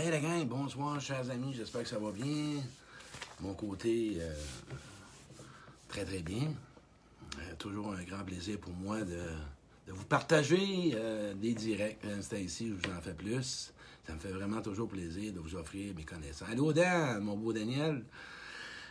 [0.00, 2.62] Hey la gang, bonsoir chers amis, j'espère que ça va bien.
[3.40, 4.32] Mon côté, euh,
[5.88, 6.52] très très bien.
[7.36, 9.18] Euh, toujours un grand plaisir pour moi de,
[9.88, 11.98] vous partager euh, des directs.
[12.20, 13.72] C'est ici, je vous en fais plus.
[14.06, 16.48] Ça me fait vraiment toujours plaisir de vous offrir mes connaissances.
[16.48, 18.04] Allô Dan, mon beau Daniel.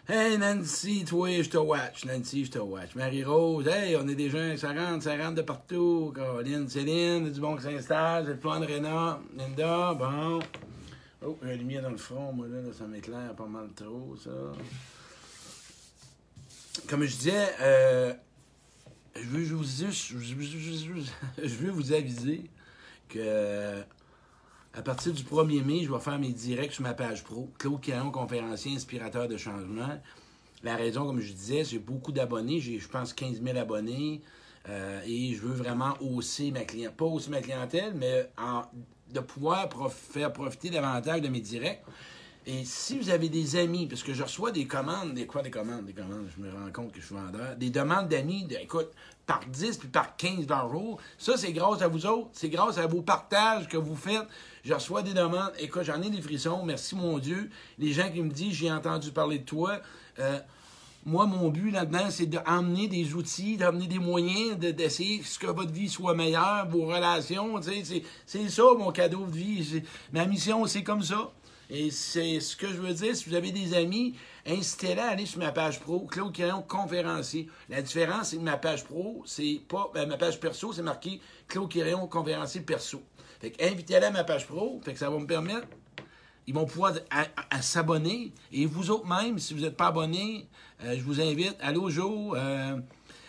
[0.10, 2.04] Hey Nancy, toi, je te watch.
[2.04, 2.96] Nancy, je te watch.
[2.96, 6.12] Marie-Rose, hey, on est des gens, ça rentre, ça rentre de partout.
[6.14, 8.26] Caroline, Céline, du bon qui s'installe.
[8.26, 9.22] C'est le plan de Réna.
[9.38, 10.40] Linda, bon.
[11.26, 14.30] Oh, la lumière dans le front, moi, là, ça m'éclaire pas mal trop, ça.
[16.88, 18.14] Comme je disais, euh,
[19.16, 22.44] je, veux, je, vous, je veux vous aviser
[23.10, 23.84] que
[24.78, 27.50] à partir du 1er mai, je vais faire mes directs sur ma page pro.
[27.58, 30.00] Claude Caron, conférencier, inspirateur de changement.
[30.62, 32.60] La raison, comme je disais, j'ai beaucoup d'abonnés.
[32.60, 34.22] J'ai, je pense, 15 000 abonnés.
[34.70, 36.96] Euh, et je veux vraiment hausser ma clientèle.
[36.96, 38.64] Pas hausser ma clientèle, mais en,
[39.14, 41.84] de pouvoir faire profiter davantage de mes directs.
[42.50, 45.52] Et si vous avez des amis, parce que je reçois des commandes, des quoi des
[45.52, 48.90] commandes, des commandes, je me rends compte que je suis vendeur, des demandes d'amis, écoute,
[49.26, 52.78] par 10 puis par 15 par jour, ça c'est grâce à vous autres, c'est grâce
[52.78, 54.26] à vos partages que vous faites.
[54.64, 57.50] Je reçois des demandes, écoute, j'en ai des frissons, merci mon Dieu.
[57.80, 59.82] Les gens qui me disent, j'ai entendu parler de toi.
[60.20, 60.40] Euh,
[61.08, 65.88] moi, mon but là-dedans, c'est d'emmener des outils, d'emmener des moyens, d'essayer que votre vie
[65.88, 67.62] soit meilleure, vos relations.
[68.26, 69.84] C'est ça mon cadeau de vie.
[70.12, 71.32] Ma mission, c'est comme ça.
[71.70, 73.16] Et c'est ce que je veux dire.
[73.16, 77.48] Si vous avez des amis, incitez-les à aller sur ma page pro, Claude Quirion, conférencier.
[77.70, 79.90] La différence, c'est que ma page pro, c'est pas.
[79.94, 83.02] Ben, ma page perso, c'est marqué Claude Quirion, conférencier perso.
[83.40, 85.68] Fait que invitez-les à ma page pro, fait que ça va me permettre.
[86.48, 86.94] Ils vont pouvoir
[87.62, 88.32] s'abonner.
[88.54, 90.48] Et vous autres même, si vous n'êtes pas abonnés,
[90.84, 91.58] euh, je vous invite.
[91.60, 92.38] Allô, Joe.
[92.38, 92.80] Euh,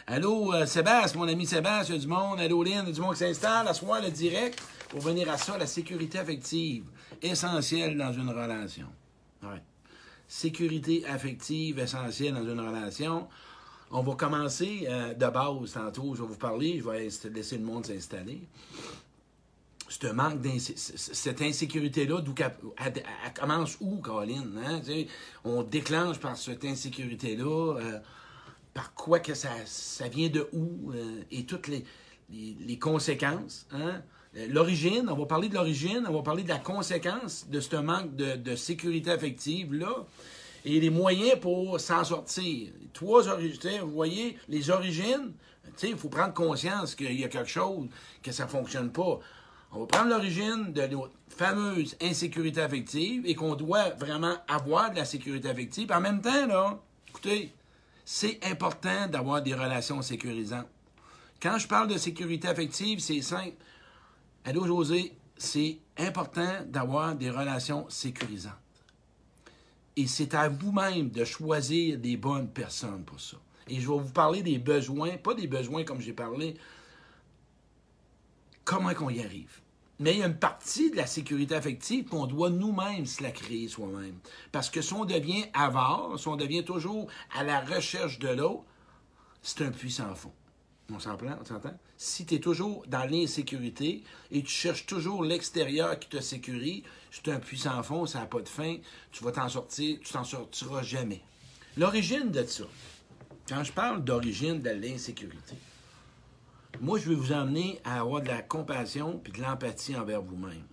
[0.06, 2.38] allô, euh, Sébastien, mon ami Sébastien, il y a du monde.
[2.38, 3.66] Allô, Lynn, il y a du monde qui s'installe.
[3.66, 6.84] À le direct, pour venir à ça, la sécurité affective
[7.20, 8.86] essentiel dans une relation.
[9.42, 9.62] Ouais.
[10.28, 13.26] Sécurité affective essentielle dans une relation.
[13.90, 16.14] On va commencer euh, de base tantôt.
[16.14, 16.78] Je vais vous parler.
[16.78, 18.46] Je vais laisser le monde s'installer.
[20.12, 22.34] Manque cette insécurité-là, d'où
[22.84, 23.02] elle,
[23.38, 24.58] commence où, Caroline?
[24.64, 24.80] Hein?
[25.44, 27.76] on déclenche par cette insécurité-là.
[27.78, 27.98] Euh,
[28.74, 30.92] par quoi que ça, ça vient de où?
[30.92, 31.84] Euh, et toutes les,
[32.30, 33.66] les, conséquences.
[33.72, 34.02] Hein?
[34.36, 37.76] Euh, l'origine, on va parler de l'origine, on va parler de la conséquence de ce
[37.76, 40.06] manque de, sécurité affective-là
[40.64, 42.68] et les moyens pour s'en sortir.
[42.92, 45.32] Trois origines, vous voyez, les origines,
[45.82, 47.88] il faut prendre conscience qu'il y a quelque chose,
[48.22, 49.20] que ça ne fonctionne pas.
[49.72, 54.96] On va prendre l'origine de notre fameuse insécurité affective et qu'on doit vraiment avoir de
[54.96, 55.92] la sécurité affective.
[55.92, 57.52] En même temps, là, écoutez,
[58.04, 60.66] c'est important d'avoir des relations sécurisantes.
[61.40, 63.56] Quand je parle de sécurité affective, c'est simple.
[64.44, 68.54] Allô, José, c'est important d'avoir des relations sécurisantes.
[69.96, 73.36] Et c'est à vous-même de choisir des bonnes personnes pour ça.
[73.68, 76.54] Et je vais vous parler des besoins, pas des besoins comme j'ai parlé,
[78.68, 79.62] comment qu'on y arrive.
[79.98, 83.30] Mais il y a une partie de la sécurité affective qu'on doit nous-mêmes se la
[83.30, 84.18] créer soi-même.
[84.52, 88.64] Parce que si on devient avare, si on devient toujours à la recherche de l'autre,
[89.42, 90.34] c'est un puissant fond.
[90.92, 91.38] On s'entend?
[91.96, 97.28] Si tu es toujours dans l'insécurité et tu cherches toujours l'extérieur qui te sécurise, c'est
[97.28, 98.76] un puissant fond, ça n'a pas de fin,
[99.12, 101.22] tu vas t'en sortir, tu t'en sortiras jamais.
[101.78, 102.64] L'origine de ça,
[103.48, 105.56] quand je parle d'origine de l'insécurité,
[106.80, 110.66] moi, je vais vous emmener à avoir de la compassion et de l'empathie envers vous-même.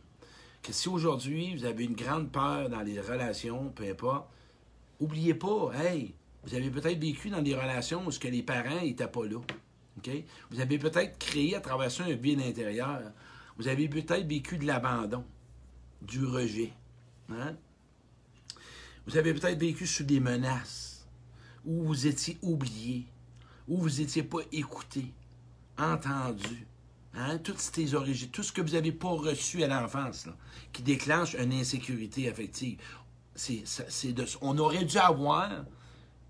[0.61, 4.28] Que si aujourd'hui, vous avez une grande peur dans les relations, peu importe,
[5.00, 6.13] oubliez pas, hey,
[6.44, 9.39] vous avez peut-être vécu dans des relations où ce que les parents n'étaient pas là.
[10.51, 13.01] Vous avez peut-être créé à travers ça un vide intérieur.
[13.57, 15.23] Vous avez peut-être vécu de l'abandon,
[16.01, 16.72] du rejet.
[17.29, 17.56] Hein?
[19.07, 21.07] Vous avez peut-être vécu sous des menaces,
[21.63, 23.06] où vous étiez oublié,
[23.67, 25.06] où vous n'étiez pas écouté,
[25.78, 26.68] entendu.
[27.13, 27.38] Hein?
[27.40, 30.28] Toutes ces origines, tout ce que vous n'avez pas reçu à l'enfance,
[30.74, 32.80] qui déclenche une insécurité affective.
[34.42, 35.66] on aurait dû avoir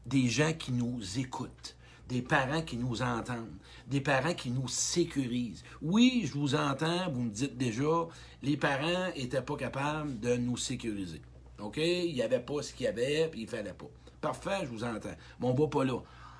[0.06, 1.76] des gens qui nous écoutent,
[2.08, 3.58] des parents qui nous entendent,
[3.88, 5.64] des parents qui nous sécurisent.
[5.82, 8.08] Oui, je vous entends, vous me dites déjà,
[8.44, 11.22] les parents n'étaient pas capables de nous sécuriser.
[11.60, 11.78] OK?
[11.78, 13.90] Il n'y avait pas ce qu'il y avait, puis il ne fallait pas.
[14.22, 15.16] Parfait, je vous entends.
[15.40, 16.00] Mais on va pas là.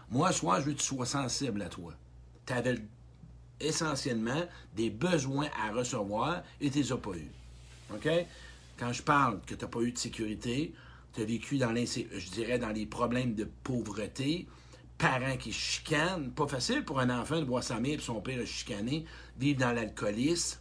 [0.10, 1.94] Moi, soit je veux que tu sois sensible à toi.
[2.46, 2.76] Tu avais
[3.60, 4.44] essentiellement
[4.76, 7.32] des besoins à recevoir et tu les as pas eu.
[7.94, 8.10] OK?
[8.78, 10.74] Quand je parle que tu n'as pas eu de sécurité,
[11.14, 14.48] tu as vécu dans, je dirais, dans les problèmes de pauvreté,
[14.98, 16.32] parents qui chicanent.
[16.32, 19.06] Pas facile pour un enfant de voir sa mère et son père chicaner,
[19.38, 20.60] vivre dans l'alcoolisme,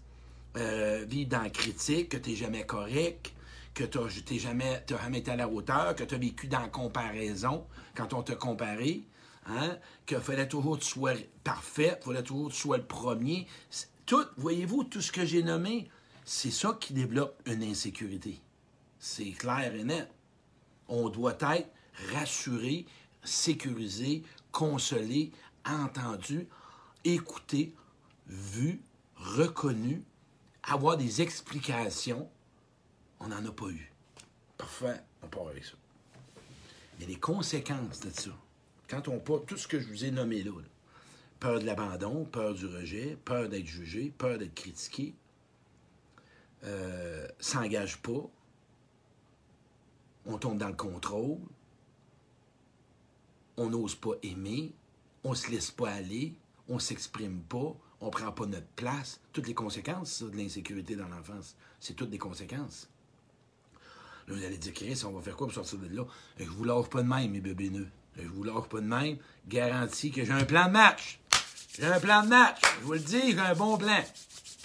[0.57, 3.33] euh, vivre dans la critique, que tu n'es jamais correct,
[3.75, 6.69] que tu n'as jamais, jamais été à la hauteur, que tu as vécu dans la
[6.69, 7.67] comparaison
[7.97, 9.03] quand on t'a comparé,
[9.47, 12.87] hein, qu'il fallait toujours que tu sois parfait, il fallait toujours que tu sois le
[12.87, 13.47] premier.
[14.07, 15.89] Tout, voyez-vous, tout ce que j'ai nommé,
[16.25, 18.41] c'est ça qui développe une insécurité.
[18.99, 20.11] C'est clair et net.
[20.89, 21.69] On doit être
[22.13, 22.87] rassuré,
[23.23, 25.33] sécurisé, consolé,
[25.67, 26.49] entendu,
[27.05, 27.75] écouté,
[28.27, 28.83] vu,
[29.17, 30.05] reconnu,
[30.63, 32.29] avoir des explications.
[33.21, 33.93] On n'en a pas eu.
[34.57, 35.75] Parfait, on part avec ça.
[36.97, 38.31] Il y a des conséquences de ça.
[38.89, 40.53] Quand on part, tout ce que je vous ai nommé là,
[41.41, 45.15] peur de l'abandon, peur du rejet, peur d'être jugé, peur d'être critiqué,
[46.65, 48.31] euh, s'engage pas,
[50.27, 51.39] on tombe dans le contrôle,
[53.57, 54.73] on n'ose pas aimer,
[55.23, 56.35] on se laisse pas aller,
[56.69, 59.21] on s'exprime pas, on prend pas notre place.
[59.33, 62.89] Toutes les conséquences de l'insécurité dans l'enfance, c'est toutes des conséquences.
[64.27, 66.05] Là, vous allez dire, Chris, on va faire quoi pour sortir de là?
[66.39, 67.91] Je vous lâche pas de même, mes bébés nœuds.
[68.17, 69.17] Je vous lâche pas de même.
[69.49, 71.19] Garantie que j'ai un plan de match.
[71.79, 72.59] J'ai un plan de match.
[72.81, 74.03] Je vous le dis, j'ai un bon plan.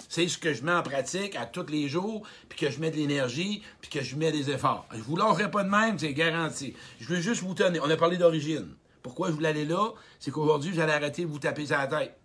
[0.08, 2.90] C'est ce que je mets en pratique à tous les jours, puis que je mets
[2.90, 4.86] de l'énergie, puis que je mets des efforts.
[4.92, 6.74] Je vous lâcherai pas de même, c'est garanti.
[7.00, 7.82] Je veux juste vous tenir.
[7.84, 8.74] On a parlé d'origine.
[9.02, 9.92] Pourquoi je voulais aller là?
[10.18, 12.16] C'est qu'aujourd'hui, vous allez arrêter de vous taper sur la tête.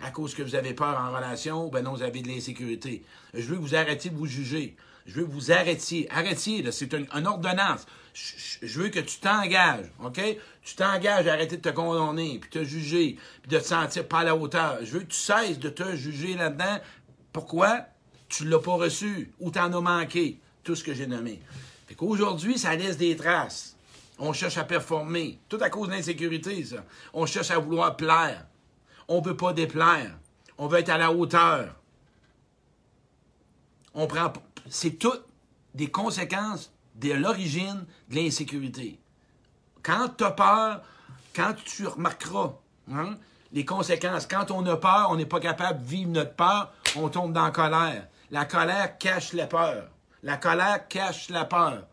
[0.00, 3.02] À cause que vous avez peur en relation, ben non, vous avez de l'insécurité.
[3.34, 4.76] Je veux que vous arrêtiez de vous juger.
[5.06, 6.06] Je veux que vous arrêtiez.
[6.10, 7.86] Arrêtiez, c'est une ordonnance.
[8.62, 10.20] Je, veux que tu t'engages, OK?
[10.62, 14.20] Tu t'engages à arrêter de te condamner, puis te juger, puis de te sentir pas
[14.20, 14.78] à la hauteur.
[14.80, 16.78] Je veux que tu cesses de te juger là-dedans.
[17.32, 17.80] Pourquoi?
[18.30, 20.40] Tu l'as pas reçu ou t'en as manqué.
[20.64, 21.40] Tout ce que j'ai nommé.
[21.86, 23.76] Fait qu'aujourd'hui, ça laisse des traces.
[24.18, 25.38] On cherche à performer.
[25.48, 26.84] Tout à cause de l'insécurité, ça.
[27.12, 28.46] On cherche à vouloir plaire.
[29.08, 30.16] On veut pas déplaire.
[30.56, 31.76] On veut être à la hauteur.
[33.92, 34.32] On prend.
[34.70, 35.24] C'est toutes
[35.74, 38.98] des conséquences de l'origine de l'insécurité.
[39.82, 40.82] Quand tu as peur,
[41.34, 42.54] quand tu remarqueras
[42.90, 43.16] hein,
[43.52, 47.08] les conséquences, quand on a peur, on n'est pas capable de vivre notre peur, on
[47.08, 48.08] tombe dans la colère.
[48.30, 49.88] La colère cache la peur.
[50.22, 51.86] La colère cache la peur.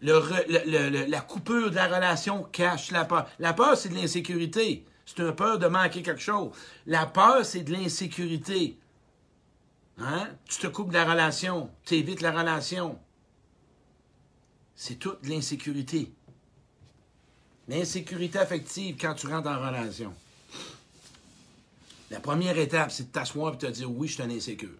[0.00, 3.28] La coupure de la relation cache la peur.
[3.38, 4.84] La peur, c'est de l'insécurité.
[5.04, 6.52] C'est une peur de manquer quelque chose.
[6.86, 8.78] La peur, c'est de l'insécurité.
[9.98, 10.28] Hein?
[10.48, 11.70] Tu te coupes de la relation.
[11.84, 12.98] Tu évites la relation.
[14.80, 16.12] C'est toute l'insécurité.
[17.66, 20.14] L'insécurité affective quand tu rentres en relation.
[22.12, 24.78] La première étape, c'est de t'asseoir et de te dire oui, je suis un insécure.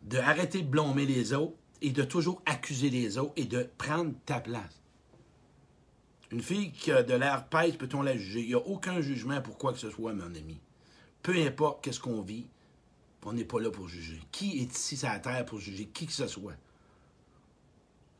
[0.00, 4.14] De arrêter de blâmer les autres et de toujours accuser les autres et de prendre
[4.24, 4.80] ta place.
[6.30, 8.40] Une fille qui a de l'air pèse, peut-on la juger?
[8.40, 10.58] Il n'y a aucun jugement pour quoi que ce soit, mon ami.
[11.22, 12.46] Peu importe qu'est-ce qu'on vit,
[13.26, 14.22] on n'est pas là pour juger.
[14.32, 16.54] Qui est ici sur la terre pour juger qui que ce soit?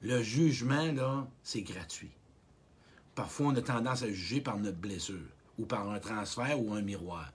[0.03, 2.11] Le jugement, là, c'est gratuit.
[3.15, 5.29] Parfois, on a tendance à juger par notre blessure,
[5.59, 7.33] ou par un transfert ou un miroir.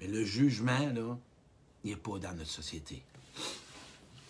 [0.00, 1.18] Mais le jugement, là,
[1.84, 3.02] il n'est pas dans notre société.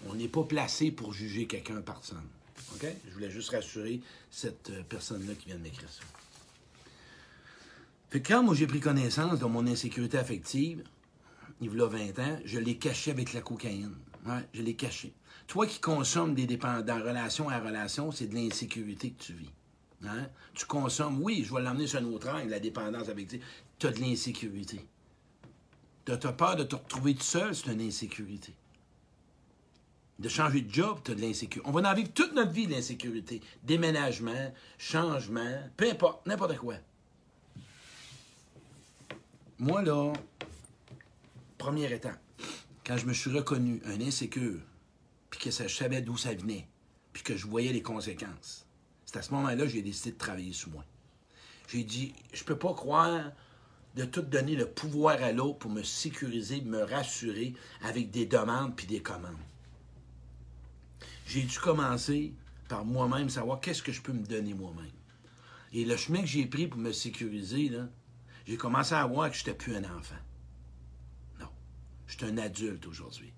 [0.06, 2.26] On n'est pas placé pour juger quelqu'un par personne.
[2.74, 2.86] OK?
[3.08, 6.02] Je voulais juste rassurer cette euh, personne-là qui vient de m'écrire ça.
[8.10, 10.82] Fait que quand moi j'ai pris connaissance de mon insécurité affective,
[11.60, 13.94] il y a 20 ans, je l'ai caché avec la cocaïne.
[14.54, 15.12] Je l'ai caché.
[15.50, 19.50] Toi qui consommes des dépendants, relation à relation, c'est de l'insécurité que tu vis.
[20.06, 20.28] Hein?
[20.54, 23.44] Tu consommes, oui, je vais l'emmener sur un autre angle, la dépendance affective.
[23.76, 24.80] Tu as de l'insécurité.
[26.04, 28.54] Tu as peur de te retrouver tout seul, c'est une insécurité.
[30.20, 31.68] De changer de job, tu as de l'insécurité.
[31.68, 33.40] On va en vivre toute notre vie de l'insécurité.
[33.64, 36.76] Déménagement, changement, peu importe, n'importe quoi.
[39.58, 40.12] Moi, là,
[41.58, 42.20] première étape,
[42.86, 44.60] quand je me suis reconnu un insécure,
[45.40, 46.68] que ça, je savais d'où ça venait,
[47.12, 48.66] puis que je voyais les conséquences,
[49.04, 50.84] c'est à ce moment-là que j'ai décidé de travailler sur moi.
[51.68, 53.32] J'ai dit, je peux pas croire
[53.96, 58.76] de tout donner le pouvoir à l'autre pour me sécuriser, me rassurer avec des demandes
[58.76, 59.34] puis des commandes.
[61.26, 62.34] J'ai dû commencer
[62.68, 64.92] par moi-même, savoir qu'est-ce que je peux me donner moi-même.
[65.72, 67.70] Et le chemin que j'ai pris pour me sécuriser,
[68.46, 70.16] j'ai commencé à voir que je n'étais plus un enfant.
[71.38, 71.48] Non.
[72.06, 73.32] Je suis un adulte aujourd'hui.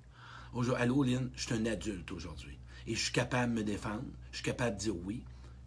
[0.54, 2.58] Allô, Lynn, je suis un adulte aujourd'hui.
[2.86, 4.04] Et je suis capable de me défendre.
[4.32, 5.22] Je suis capable de dire oui.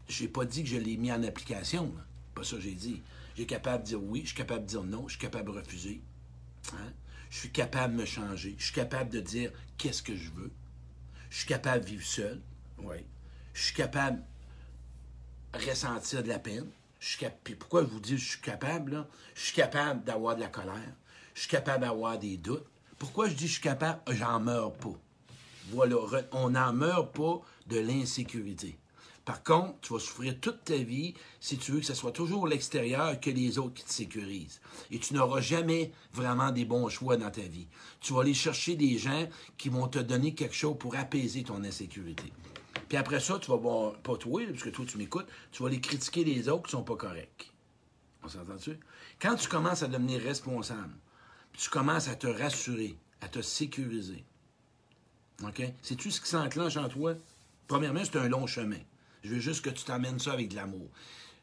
[0.07, 1.93] Je n'ai pas dit que je l'ai mis en application.
[2.35, 3.01] Pas ça j'ai dit.
[3.35, 5.57] J'ai capable de dire oui, je suis capable de dire non, je suis capable de
[5.57, 6.01] refuser.
[6.73, 6.93] Hein?
[7.29, 8.55] Je suis capable de me changer.
[8.59, 10.51] Je suis capable de dire qu'est-ce que je veux.
[11.29, 12.41] Je suis capable de vivre seul.
[12.77, 12.97] Oui.
[13.53, 14.21] Je suis capable
[15.53, 16.67] de ressentir de la peine.
[16.99, 19.07] Je suis cap- pourquoi je vous dis je suis capable, là?
[19.33, 20.93] Je suis capable d'avoir de la colère.
[21.33, 22.65] Je suis capable d'avoir des doutes.
[22.97, 24.01] Pourquoi je dis je suis capable?
[24.09, 24.93] J'en meurs pas.
[25.69, 25.95] Voilà,
[26.31, 28.77] on n'en meurt pas de l'insécurité.
[29.25, 32.47] Par contre, tu vas souffrir toute ta vie si tu veux que ce soit toujours
[32.47, 34.61] l'extérieur que les autres qui te sécurisent.
[34.91, 37.67] Et tu n'auras jamais vraiment des bons choix dans ta vie.
[38.01, 41.63] Tu vas aller chercher des gens qui vont te donner quelque chose pour apaiser ton
[41.63, 42.31] insécurité.
[42.87, 45.69] Puis après ça, tu vas, bon, pas toi, parce que toi tu m'écoutes, tu vas
[45.69, 47.51] aller critiquer les autres qui sont pas corrects.
[48.23, 48.79] On s'entend-tu?
[49.19, 50.93] Quand tu commences à devenir responsable,
[51.57, 54.23] tu commences à te rassurer, à te sécuriser.
[55.43, 55.63] OK?
[55.81, 57.15] C'est-tu ce qui s'enclenche en toi?
[57.67, 58.79] Premièrement, c'est un long chemin.
[59.23, 60.87] Je veux juste que tu t'amènes ça avec de l'amour.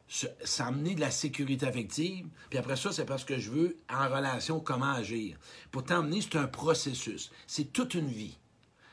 [0.09, 4.09] Ça amener de la sécurité affective, puis après ça, c'est parce que je veux, en
[4.09, 5.39] relation, comment agir.
[5.71, 7.31] Pour t'emmener, c'est un processus.
[7.47, 8.37] C'est toute une vie.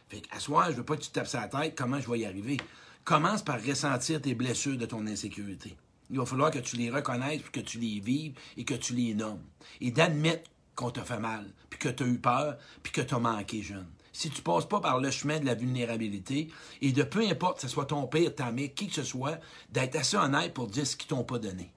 [0.08, 2.20] Fait qu'à soir, je veux pas que tu te tapes sa tête, comment je vais
[2.20, 2.58] y arriver?
[3.04, 5.76] Commence par ressentir tes blessures de ton insécurité.
[6.10, 9.14] Il va falloir que tu les reconnaisses, que tu les vives et que tu les
[9.14, 9.44] nommes.
[9.82, 13.14] Et d'admettre qu'on t'a fait mal, puis que tu as eu peur, puis que tu
[13.14, 13.88] as manqué jeune
[14.20, 16.50] si tu passes pas par le chemin de la vulnérabilité
[16.82, 19.40] et de peu importe que ce soit ton père, ta mère, qui que ce soit,
[19.72, 21.72] d'être assez honnête pour dire ce qu'ils t'ont pas donné.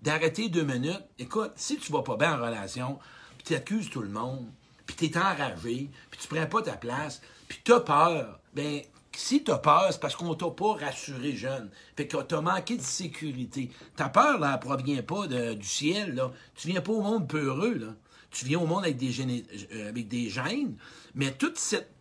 [0.00, 1.04] D'arrêter deux minutes.
[1.18, 3.00] Écoute, si tu vas pas bien en relation,
[3.38, 4.46] puis tu accuses tout le monde,
[4.86, 8.82] puis tu es enragé, puis tu prends pas ta place, puis tu as peur, ben
[9.16, 11.70] si tu as peur, c'est parce qu'on t'a pas rassuré jeune.
[11.96, 13.70] Fait que tu as manqué de sécurité.
[13.96, 16.30] Ta peur, là, elle provient pas du ciel, là.
[16.54, 17.94] Tu viens pas au monde peureux, là
[18.34, 20.76] tu viens au monde avec des, gènes, euh, avec des gènes,
[21.14, 21.94] mais toute cette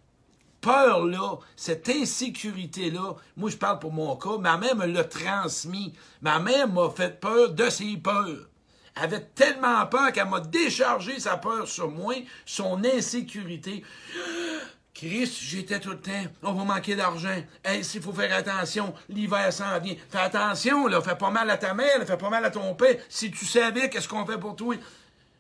[0.62, 5.94] peur-là, cette insécurité-là, moi je parle pour mon cas, ma mère me l'a transmis.
[6.22, 8.48] Ma mère m'a fait peur de ses peurs.
[8.96, 13.84] Elle avait tellement peur qu'elle m'a déchargé sa peur sur moi, son insécurité.
[14.94, 16.12] Christ, j'étais tout le temps,
[16.44, 17.36] on va manquer d'argent.
[17.66, 19.96] Hey, il faut faire attention, l'hiver s'en vient.
[20.10, 22.98] Fais attention, fais pas mal à ta mère, fais pas mal à ton père.
[23.10, 24.76] Si tu savais qu'est-ce qu'on fait pour toi.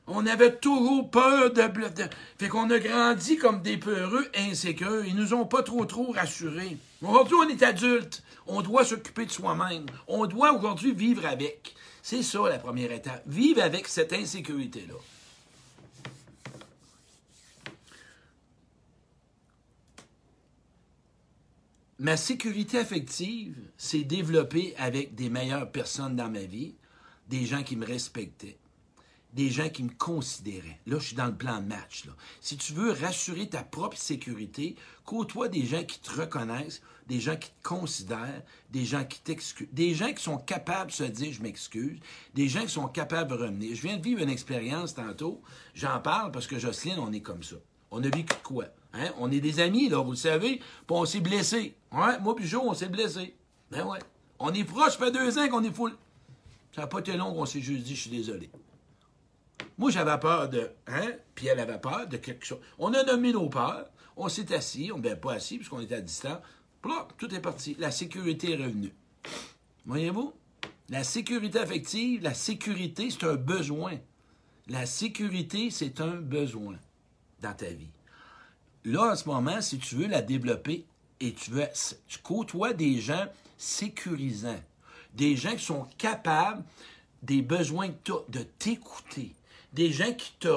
[0.05, 1.61] On avait toujours peur de...
[2.37, 5.05] fait qu'on a grandi comme des peureux insécures.
[5.05, 6.77] Ils nous ont pas trop trop rassurés.
[7.01, 8.21] Aujourd'hui, on est adulte.
[8.45, 9.85] On doit s'occuper de soi-même.
[10.07, 11.73] On doit aujourd'hui vivre avec.
[12.01, 13.23] C'est ça la première étape.
[13.27, 14.95] Vivre avec cette insécurité-là.
[21.99, 26.75] Ma sécurité affective s'est développée avec des meilleures personnes dans ma vie,
[27.29, 28.57] des gens qui me respectaient
[29.33, 30.79] des gens qui me considéraient.
[30.85, 32.05] Là, je suis dans le plan de match.
[32.39, 34.75] Si tu veux rassurer ta propre sécurité,
[35.05, 39.67] côtoie des gens qui te reconnaissent, des gens qui te considèrent, des gens qui t'excusent,
[39.71, 41.99] des gens qui sont capables de se dire je m'excuse,
[42.33, 43.75] des gens qui sont capables de revenir.
[43.75, 45.41] Je viens de vivre une expérience tantôt.
[45.73, 47.55] J'en parle parce que Jocelyne, on est comme ça.
[47.91, 48.65] On a vécu quoi?
[48.93, 49.11] Hein?
[49.17, 51.75] On est des amis, là, vous le savez, puis on s'est blessé.
[51.91, 53.35] Ouais, moi puis on s'est blessé.
[53.71, 53.99] Ben ouais.
[54.39, 55.95] On est proche, ça fait deux ans qu'on est full.
[56.75, 58.49] Ça n'a pas été long qu'on s'est juste dit je suis désolé.
[59.77, 60.69] Moi, j'avais peur de.
[60.87, 61.13] Hein?
[61.35, 62.59] Puis elle avait peur de quelque chose.
[62.77, 63.89] On a nommé nos peurs.
[64.15, 64.91] On s'est assis.
[64.93, 66.39] On ne pas assis puisqu'on était à distance.
[66.85, 67.75] Là, tout est parti.
[67.79, 68.93] La sécurité est revenue.
[69.85, 70.33] Voyez-vous?
[70.89, 73.93] La sécurité affective, la sécurité, c'est un besoin.
[74.67, 76.75] La sécurité, c'est un besoin
[77.41, 77.91] dans ta vie.
[78.85, 80.85] Là, en ce moment, si tu veux la développer
[81.19, 81.65] et tu veux,
[82.07, 83.25] tu côtoies des gens
[83.57, 84.61] sécurisants,
[85.13, 86.63] des gens qui sont capables
[87.21, 87.89] des besoins
[88.29, 89.33] de t'écouter,
[89.73, 90.47] des gens qui te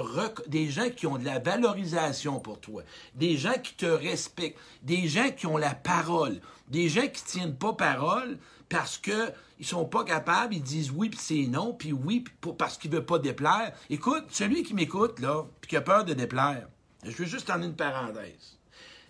[0.48, 2.82] des gens qui ont de la valorisation pour toi,
[3.14, 7.56] des gens qui te respectent, des gens qui ont la parole, des gens qui tiennent
[7.56, 11.92] pas parole parce que ils sont pas capables, ils disent oui puis c'est non, puis
[11.92, 12.24] oui
[12.58, 13.72] parce qu'ils veulent pas déplaire.
[13.88, 16.68] Écoute, celui qui m'écoute là, puis qui a peur de déplaire,
[17.02, 18.58] je veux juste en une parenthèse.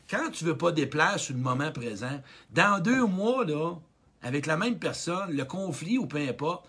[0.09, 3.75] Quand tu veux pas déplaire sur le moment présent, dans deux mois là,
[4.23, 6.69] avec la même personne, le conflit ou peu importe,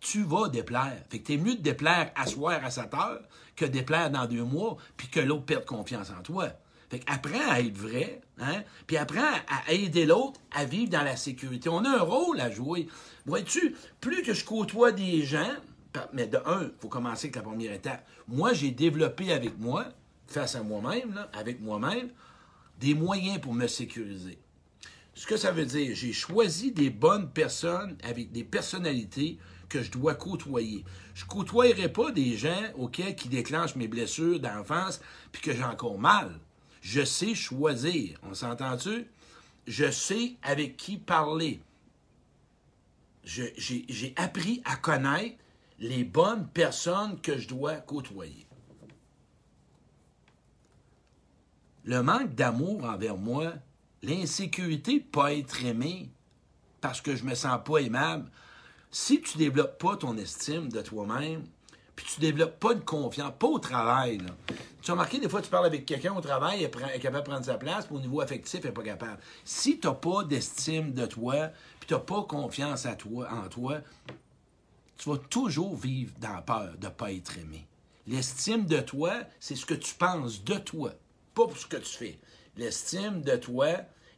[0.00, 0.96] tu vas déplaire.
[1.10, 3.22] Fait que t'es mieux de déplaire à soir à 7 heures
[3.56, 6.48] que déplaire dans deux mois, puis que l'autre perde confiance en toi.
[6.90, 8.62] Fait apprends à être vrai, hein?
[8.86, 11.68] Puis apprends à aider l'autre à vivre dans la sécurité.
[11.68, 12.88] On a un rôle à jouer.
[13.26, 15.52] Vois-tu, plus que je côtoie des gens,
[16.12, 18.06] mais de un, il faut commencer avec la première étape.
[18.26, 19.86] Moi, j'ai développé avec moi,
[20.26, 22.10] face à moi-même, avec moi-même,
[22.78, 24.38] des moyens pour me sécuriser.
[25.14, 29.90] Ce que ça veut dire, j'ai choisi des bonnes personnes avec des personnalités que je
[29.90, 30.84] dois côtoyer.
[31.14, 35.00] Je ne côtoyerai pas des gens auxquels qui déclenchent mes blessures d'enfance
[35.32, 36.38] puis que j'ai encore mal.
[36.80, 38.18] Je sais choisir.
[38.22, 39.06] On s'entend-tu?
[39.66, 41.60] Je sais avec qui parler.
[43.24, 45.36] J'ai appris à connaître
[45.78, 48.46] les bonnes personnes que je dois côtoyer.
[51.84, 53.52] Le manque d'amour envers moi,
[54.02, 56.10] l'insécurité de pas être aimé
[56.80, 58.30] parce que je me sens pas aimable,
[58.90, 61.44] si tu développes pas ton estime de toi-même,
[61.94, 64.20] puis tu développes pas de confiance, pas au travail.
[64.82, 67.30] Tu as remarqué, des fois, tu parles avec quelqu'un au travail, elle, est capable de
[67.30, 69.18] prendre sa place, puis au niveau affectif, elle n'est pas capable.
[69.44, 71.48] Si tu n'as pas d'estime de toi,
[71.80, 73.80] puis tu n'as pas confiance à toi, en toi,
[74.96, 77.66] tu vas toujours vivre dans la peur de ne pas être aimé.
[78.06, 80.92] L'estime de toi, c'est ce que tu penses de toi,
[81.34, 82.18] pas pour ce que tu fais.
[82.56, 83.68] L'estime de toi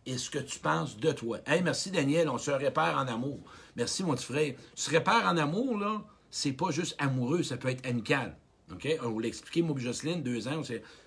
[0.07, 1.39] est ce que tu penses de toi.
[1.47, 3.41] Hey, merci Daniel, on se répare en amour.
[3.81, 4.55] Merci mon petit frère.
[4.75, 8.37] Se répare en amour, là, c'est pas juste amoureux, ça peut être amical.
[8.71, 8.87] OK?
[9.03, 10.61] On vous l'a expliqué, moi Jocelyne, deux ans.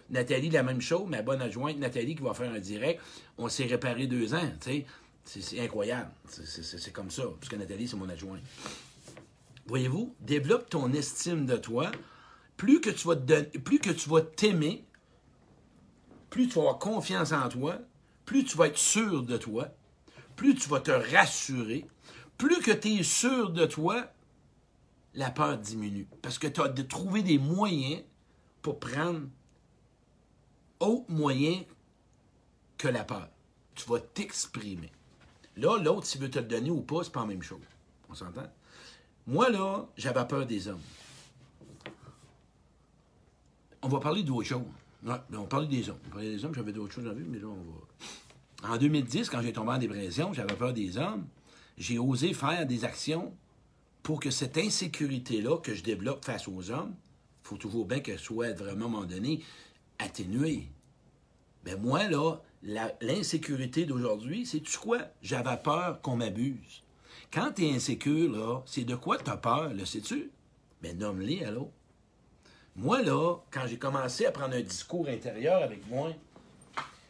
[0.10, 3.00] Nathalie, la même chose, ma bonne adjointe Nathalie qui va faire un direct.
[3.38, 4.86] On s'est réparé deux ans, tu sais.
[5.24, 6.10] C'est incroyable.
[6.28, 8.42] C'est comme ça, parce que Nathalie, c'est mon adjointe.
[9.68, 11.92] Voyez-vous, développe ton estime de toi.
[12.58, 14.84] Plus que tu vas te plus que tu vas t'aimer,
[16.32, 17.78] plus tu vas avoir confiance en toi,
[18.26, 19.68] plus tu vas être sûr de toi,
[20.36, 21.86] plus tu vas te rassurer,
[22.44, 24.06] plus que tu es sûr de toi,
[25.14, 26.08] la peur diminue.
[26.22, 28.04] Parce que tu as de trouver des moyens
[28.62, 29.22] pour prendre
[30.82, 31.64] autre moyen
[32.78, 33.30] que la peur.
[33.76, 34.92] Tu vas t'exprimer.
[35.56, 37.62] Là, l'autre, s'il veut te le donner ou pas, c'est pas la même chose.
[38.10, 38.52] On s'entend?
[39.26, 40.82] Moi, là, j'avais peur des hommes.
[43.82, 44.64] On va parler d'autre chose.
[45.06, 46.00] on va parler des hommes.
[46.08, 48.74] On parler des hommes, j'avais d'autres choses à vue, mais là, on va.
[48.74, 51.26] En 2010, quand j'ai tombé en dépression, j'avais peur des hommes.
[51.78, 53.34] J'ai osé faire des actions
[54.04, 56.94] pour que cette insécurité-là que je développe face aux hommes,
[57.44, 59.42] il faut toujours bien qu'elle soit vraiment, à un moment donné,
[60.00, 60.68] atténuée.
[61.66, 62.42] Mais moi, là,
[63.02, 65.00] l'insécurité d'aujourd'hui, c'est tu quoi?
[65.22, 66.84] J'avais peur qu'on m'abuse.
[67.32, 70.32] Quand tu es insécure, là, c'est de quoi tu as peur, le sais-tu?
[70.82, 71.72] Mais ben, nomme-les, allô?
[72.76, 76.12] Moi, là, quand j'ai commencé à prendre un discours intérieur avec moi,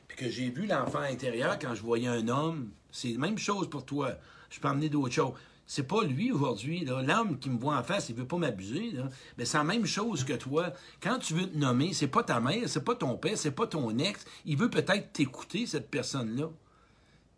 [0.08, 3.70] puis que j'ai vu l'enfant intérieur quand je voyais un homme, c'est la même chose
[3.70, 4.14] pour toi.
[4.54, 5.34] Je peux amener d'autres choses.
[5.66, 6.86] C'est pas lui aujourd'hui.
[6.86, 8.94] L'homme qui me voit en face, il veut pas m'abuser.
[9.38, 10.72] Mais c'est la même chose que toi.
[11.02, 13.66] Quand tu veux te nommer, c'est pas ta mère, c'est pas ton père, c'est pas
[13.66, 14.24] ton ex.
[14.46, 16.50] Il veut peut-être t'écouter, cette personne-là.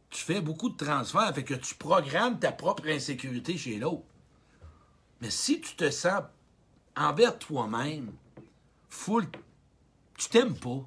[0.10, 4.04] Tu fais beaucoup de transferts, fait que tu programmes ta propre insécurité chez l'autre.
[5.22, 6.24] Mais si tu te sens
[6.98, 8.12] envers toi-même,
[8.90, 9.26] full,
[10.18, 10.86] tu t'aimes pas.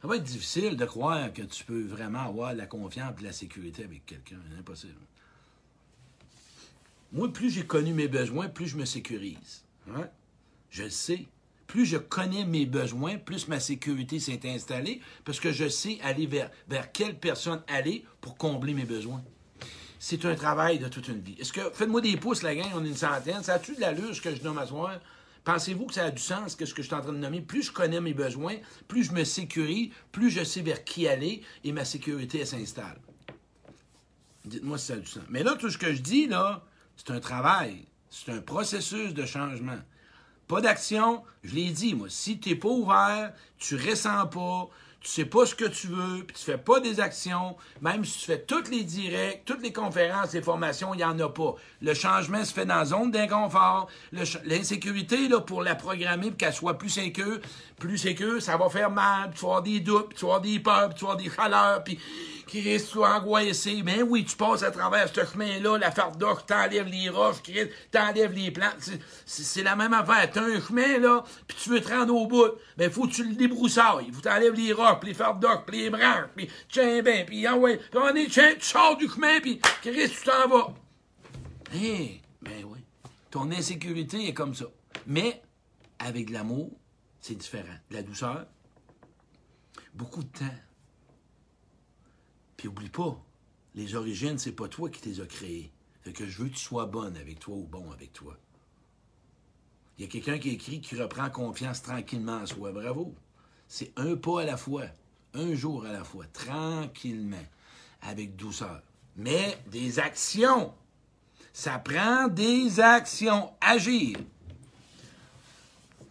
[0.00, 3.32] Ça va être difficile de croire que tu peux vraiment avoir la confiance et la
[3.32, 4.36] sécurité avec quelqu'un.
[4.48, 4.94] C'est impossible.
[7.12, 9.64] Moi, plus j'ai connu mes besoins, plus je me sécurise.
[9.90, 10.08] Hein?
[10.70, 11.26] Je le sais.
[11.66, 16.26] Plus je connais mes besoins, plus ma sécurité s'est installée, parce que je sais aller
[16.26, 19.22] vers, vers quelle personne aller pour combler mes besoins.
[19.98, 21.34] C'est un travail de toute une vie.
[21.38, 23.42] Est-ce que, faites-moi des pouces, la gang, on est une centaine.
[23.42, 24.98] Ça a-tu de l'allure, ce que je nomme à soir?
[25.44, 27.40] Pensez-vous que ça a du sens, que ce que je suis en train de nommer?
[27.40, 31.42] Plus je connais mes besoins, plus je me sécurise, plus je sais vers qui aller
[31.64, 32.98] et ma sécurité s'installe.
[34.44, 35.22] Dites-moi si ça a du sens.
[35.28, 36.64] Mais là, tout ce que je dis, là,
[36.96, 37.86] c'est un travail.
[38.10, 39.78] C'est un processus de changement.
[40.46, 42.08] Pas d'action, je l'ai dit, moi.
[42.08, 44.68] Si tu n'es pas ouvert, tu ressens pas,
[45.00, 48.18] tu sais pas ce que tu veux, puis tu fais pas des actions, même si
[48.18, 51.54] tu fais toutes les directs, toutes les conférences, les formations, il n'y en a pas.
[51.80, 53.88] Le changement se fait dans la zone d'inconfort.
[54.44, 57.38] L'insécurité, là, pour la programmer, pour qu'elle soit plus sécure,
[57.78, 60.34] plus sécure, ça va faire mal, puis tu vas avoir des doutes, puis tu vas
[60.34, 61.84] avoir des peurs, puis tu vas avoir des chaleurs,
[62.48, 63.82] Chris, tu angoissé.
[63.84, 68.32] Mais oui, tu passes à travers ce chemin-là, la fardoche, t'enlèves les roches, Chris, t'enlèves
[68.32, 68.90] les plantes.
[69.26, 70.30] C'est la même affaire.
[70.32, 72.52] T'as un chemin, là, puis tu veux te rendre au bout.
[72.76, 74.10] Ben, faut que tu le débroussailles.
[74.12, 77.56] Faut t'enlèves les roches, puis les fardoches, puis les branches, puis tiens ben, puis ah
[77.56, 77.76] ouais.
[77.76, 80.74] Puis on est, tiens, tu sors du chemin, puis Chris, tu t'en vas.
[81.74, 82.78] Hé, ben oui.
[83.30, 84.64] Ton insécurité est comme ça.
[85.06, 85.42] Mais,
[85.98, 86.70] avec de l'amour,
[87.20, 87.74] c'est différent.
[87.90, 88.46] De la douceur,
[89.94, 90.54] beaucoup de temps.
[92.58, 93.16] Puis oublie pas,
[93.76, 95.70] les origines, c'est pas toi qui les as créées.
[96.02, 98.36] Fait que je veux que tu sois bonne avec toi ou bon avec toi.
[99.96, 102.72] Il y a quelqu'un qui écrit qui reprend confiance tranquillement en soi.
[102.72, 103.14] Bravo.
[103.68, 104.86] C'est un pas à la fois,
[105.34, 107.36] un jour à la fois, tranquillement,
[108.02, 108.82] avec douceur.
[109.16, 110.74] Mais des actions.
[111.52, 113.52] Ça prend des actions.
[113.60, 114.18] Agir.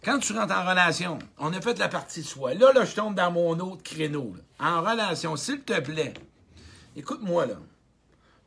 [0.02, 2.54] Quand tu rentres en relation, on a fait la partie de soi.
[2.54, 4.34] Là, là, je tombe dans mon autre créneau.
[4.58, 6.14] En relation, s'il te plaît,
[6.98, 7.54] Écoute-moi là.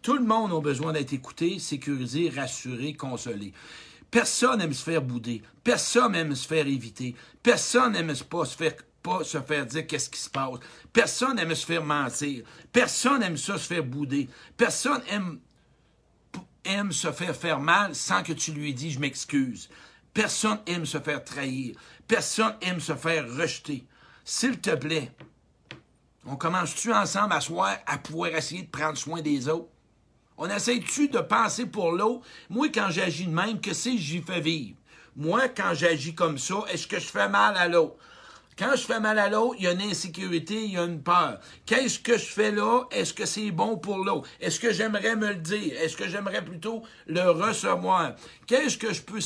[0.01, 3.53] Tout le monde a besoin d'être écouté, sécurisé, rassuré, consolé.
[4.09, 5.41] Personne n'aime se faire bouder.
[5.63, 7.15] Personne n'aime se faire éviter.
[7.41, 10.59] Personne n'aime pas se faire dire qu'est-ce qui se passe.
[10.91, 12.43] Personne n'aime se faire mentir.
[12.73, 14.27] Personne n'aime se faire bouder.
[14.57, 15.39] Personne aime,
[16.65, 19.69] aime se faire faire mal sans que tu lui dises je m'excuse.
[20.13, 21.77] Personne aime se faire trahir.
[22.05, 23.85] Personne aime se faire rejeter.
[24.25, 25.09] S'il te plaît,
[26.25, 27.41] on commence-tu ensemble à
[27.85, 29.69] à pouvoir essayer de prendre soin des autres?
[30.37, 32.25] On essaie-tu de penser pour l'autre?
[32.49, 34.77] Moi, quand j'agis de même, que c'est j'y fais vivre?
[35.15, 37.95] Moi, quand j'agis comme ça, est-ce que je fais mal à l'autre?
[38.57, 41.01] Quand je fais mal à l'autre, il y a une insécurité, il y a une
[41.01, 41.39] peur.
[41.65, 42.83] Qu'est-ce que je fais là?
[42.91, 44.27] Est-ce que c'est bon pour l'autre?
[44.39, 45.73] Est-ce que j'aimerais me le dire?
[45.81, 48.15] Est-ce que j'aimerais plutôt le recevoir?
[48.47, 49.19] Qu'est-ce que je peux...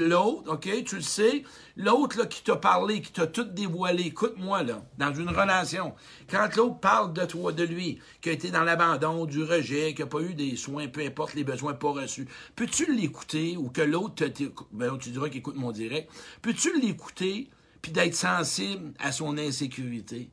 [0.00, 1.42] L'autre, OK, tu le sais,
[1.76, 5.94] l'autre qui t'a parlé, qui t'a tout dévoilé, écoute-moi là, dans une relation,
[6.30, 10.02] quand l'autre parle de toi, de lui, qui a été dans l'abandon, du rejet, qui
[10.02, 13.82] n'a pas eu des soins, peu importe les besoins pas reçus, peux-tu l'écouter ou que
[13.82, 14.24] l'autre.
[14.72, 16.10] Ben, tu diras qu'il mon direct.
[16.42, 17.50] Peux-tu l'écouter
[17.82, 20.30] puis d'être sensible à son insécurité.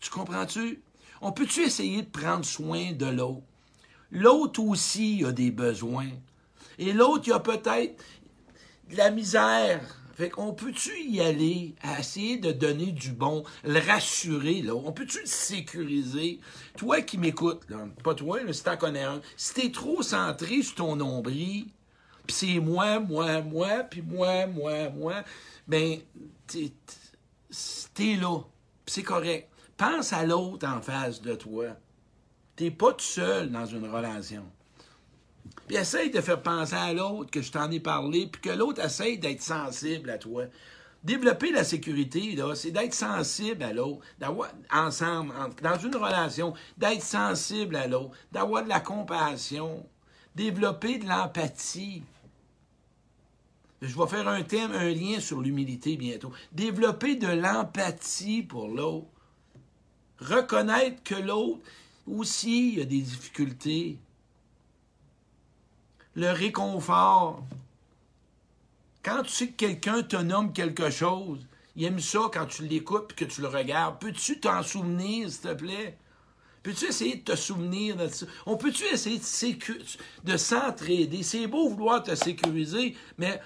[0.00, 0.82] Tu comprends-tu?
[1.20, 3.42] On peut-tu essayer de prendre soin de l'autre?
[4.10, 6.10] L'autre aussi a des besoins.
[6.78, 8.02] Et l'autre, il a peut-être
[8.88, 9.96] de la misère.
[10.14, 14.74] Fait qu'on peut-tu y aller à essayer de donner du bon, le rassurer, là?
[14.74, 16.40] On peut-tu le sécuriser?
[16.76, 20.62] Toi qui m'écoutes, là, pas toi, mais si t'en connais un, si t'es trop centré
[20.62, 21.66] sur ton nombril,
[22.30, 25.24] puis c'est moi, moi, moi, puis moi, moi, moi,
[25.66, 25.98] ben,
[26.46, 28.38] t'es là,
[28.84, 29.48] puis c'est correct.
[29.76, 31.66] Pense à l'autre en face de toi.
[32.54, 34.44] T'es pas tout seul dans une relation.
[35.66, 38.84] Puis essaye de faire penser à l'autre que je t'en ai parlé, puis que l'autre
[38.84, 40.44] essaye d'être sensible à toi.
[41.02, 47.74] Développer la sécurité, c'est d'être sensible à l'autre, d'avoir ensemble, dans une relation, d'être sensible
[47.74, 49.84] à l'autre, d'avoir de la compassion,
[50.36, 52.04] développer de l'empathie.
[53.82, 56.32] Je vais faire un thème, un lien sur l'humilité bientôt.
[56.52, 59.06] Développer de l'empathie pour l'autre.
[60.18, 61.62] Reconnaître que l'autre
[62.06, 63.98] aussi a des difficultés.
[66.14, 67.42] Le réconfort.
[69.02, 73.12] Quand tu sais que quelqu'un te nomme quelque chose, il aime ça quand tu l'écoutes
[73.12, 73.98] et que tu le regardes.
[73.98, 75.96] Peux-tu t'en souvenir, s'il te plaît?
[76.62, 78.26] Peux-tu essayer de te souvenir de ça?
[78.44, 81.22] On peut-tu essayer de, de s'entraider?
[81.22, 83.40] C'est beau vouloir te sécuriser, mais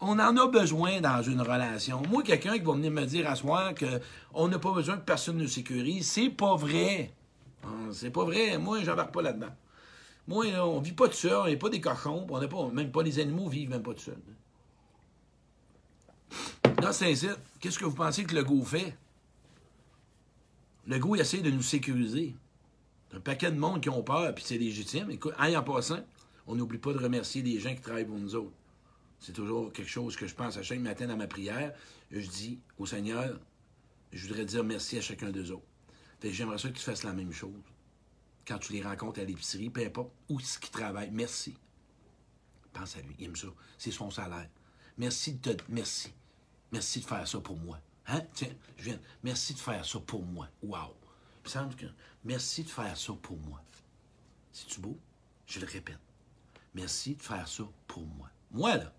[0.00, 2.02] on en a besoin dans une relation.
[2.08, 5.38] Moi, quelqu'un qui va venir me dire à soi qu'on n'a pas besoin que personne
[5.38, 7.12] nous sécurise, c'est pas vrai.
[7.62, 8.58] Ah, c'est pas vrai.
[8.58, 9.54] Moi, j'embarque pas là-dedans.
[10.26, 13.02] Moi, on vit pas tout seul, on n'est pas des cochons, on pas, même pas
[13.02, 14.18] les animaux vivent même pas tout seul.
[16.80, 18.96] Dans Saint-Cyr, qu'est-ce que vous pensez que le goût fait?
[20.86, 22.34] Le goût essaie de nous sécuriser.
[23.14, 25.10] Un paquet de monde qui ont peur, puis c'est légitime.
[25.10, 26.00] Écoute, en passant,
[26.46, 28.52] on n'oublie pas de remercier les gens qui travaillent pour nous autres.
[29.24, 31.72] C'est toujours quelque chose que je pense à chaque matin dans ma prière.
[32.10, 33.40] Je dis au Seigneur,
[34.12, 35.64] je voudrais dire merci à chacun d'eux autres.
[36.22, 37.62] j'aimerais ça que tu fasses la même chose.
[38.46, 41.56] Quand tu les rencontres à l'épicerie, peu importe où ce qu'ils travaillent, merci.
[42.74, 43.46] Pense à lui, il aime ça.
[43.78, 44.50] C'est son salaire.
[44.98, 45.62] Merci de te...
[45.70, 46.12] Merci.
[46.70, 47.80] Merci de faire ça pour moi.
[48.06, 48.20] Hein?
[48.34, 49.00] Tiens, je viens.
[49.22, 50.50] Merci de faire ça pour moi.
[50.62, 50.94] Wow.
[51.46, 51.86] Il semble que.
[52.24, 53.62] Merci de faire ça pour moi.
[54.52, 54.98] C'est-tu beau?
[55.46, 55.98] Je le répète.
[56.74, 58.28] Merci de faire ça pour moi.
[58.50, 58.92] Moi, là,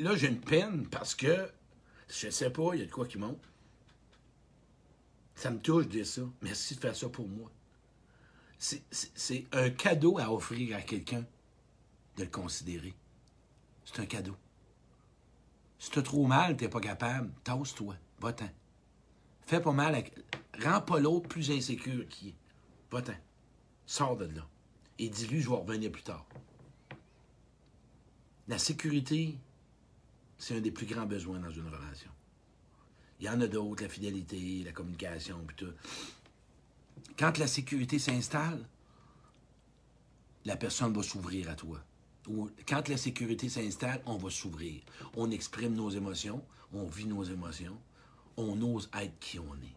[0.00, 1.50] Là, j'ai une peine parce que
[2.08, 3.42] je sais pas, il y a de quoi qui monte.
[5.34, 6.22] Ça me touche de ça.
[6.42, 7.50] Merci de faire ça pour moi.
[8.58, 11.24] C'est un cadeau à offrir à quelqu'un
[12.16, 12.94] de le considérer.
[13.84, 14.36] C'est un cadeau.
[15.78, 18.50] Si tu as trop mal, tu n'es pas capable, tasse-toi, va-t'en.
[19.46, 20.04] Fais pas mal,
[20.62, 22.34] rends pas l'autre plus insécure qu'il est.
[22.90, 23.16] Va-t'en.
[23.86, 24.46] Sors de là.
[24.98, 26.26] Et dis-lui, je vais revenir plus tard.
[28.46, 29.38] La sécurité,
[30.40, 32.10] c'est un des plus grands besoins dans une relation.
[33.20, 35.72] Il y en a d'autres, la fidélité, la communication, puis tout.
[37.18, 38.66] Quand la sécurité s'installe,
[40.46, 41.84] la personne va s'ouvrir à toi.
[42.26, 44.80] Ou quand la sécurité s'installe, on va s'ouvrir.
[45.14, 47.78] On exprime nos émotions, on vit nos émotions,
[48.38, 49.76] on ose être qui on est.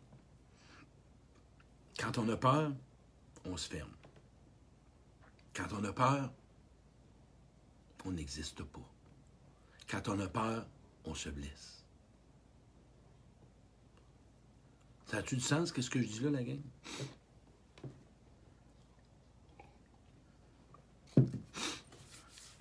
[1.99, 2.71] Quand on a peur,
[3.43, 3.91] on se ferme.
[5.54, 6.32] Quand on a peur,
[8.06, 8.92] on n'existe pas.
[9.93, 10.65] Quand on a peur,
[11.06, 11.86] on se blesse.
[15.06, 16.60] Ça a-tu du sens, qu'est-ce que je dis là, la gang?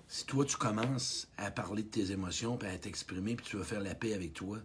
[0.07, 3.63] Si toi, tu commences à parler de tes émotions, puis à t'exprimer, puis tu veux
[3.63, 4.59] faire la paix avec toi,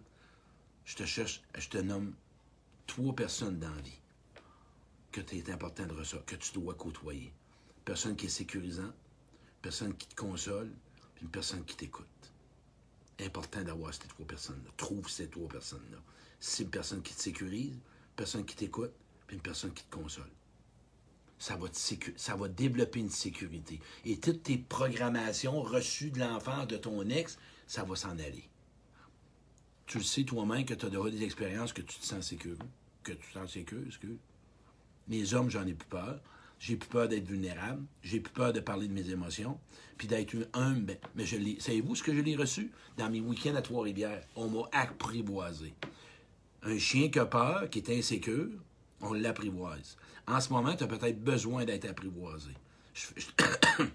[0.85, 2.13] je te cherche, je te nomme
[2.85, 3.99] trois personnes dans la vie
[5.11, 7.33] que tu es important de recevoir, que tu dois côtoyer.
[7.83, 8.93] Personne qui est sécurisant,
[9.59, 10.71] personne qui te console,
[11.15, 12.05] puis une personne qui t'écoute
[13.25, 14.71] important d'avoir ces trois personnes-là.
[14.77, 15.97] Trouve ces trois personnes-là.
[16.39, 18.91] C'est une personne qui te sécurise, une personne qui t'écoute,
[19.27, 20.29] puis une personne qui te console.
[21.37, 23.79] Ça va, développer une sécurité.
[24.03, 28.49] Et toutes tes programmations reçues de l'enfant de ton ex, ça va s'en aller.
[29.85, 32.57] Tu le sais toi-même que tu as déjà des expériences que tu te sens sécure.
[33.03, 34.17] Que tu te sens sécure, excuse.
[35.07, 36.21] Les hommes, j'en ai plus peur.
[36.59, 37.83] J'ai plus peur d'être vulnérable.
[38.03, 39.57] J'ai plus peur de parler de mes émotions.
[39.97, 40.85] Puis d'être humble.
[40.85, 41.59] Ben, mais je l'ai.
[41.59, 42.71] Savez-vous ce que je l'ai reçu?
[42.97, 45.73] Dans mes week-ends à Trois-Rivières, on m'a apprivoisé.
[46.63, 48.49] Un chien qui a peur, qui est insécure,
[49.01, 49.97] on l'apprivoise.
[50.27, 52.51] En ce moment, tu as peut-être besoin d'être apprivoisé.